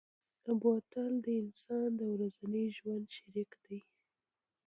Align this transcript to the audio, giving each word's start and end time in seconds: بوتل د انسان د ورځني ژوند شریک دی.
بوتل 0.61 1.13
د 1.25 1.27
انسان 1.43 1.87
د 1.99 2.01
ورځني 2.13 2.65
ژوند 2.77 3.05
شریک 3.17 3.51
دی. 3.65 3.79